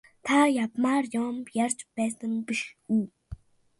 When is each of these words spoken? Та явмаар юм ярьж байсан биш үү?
Та 0.25 0.37
явмаар 0.63 1.05
юм 1.25 1.35
ярьж 1.65 1.79
байсан 1.95 2.33
биш 2.47 2.61
үү? 2.95 3.05